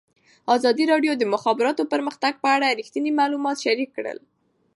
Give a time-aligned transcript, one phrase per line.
[0.55, 4.15] ازادي راډیو د د مخابراتو پرمختګ په اړه رښتیني معلومات شریک کړي.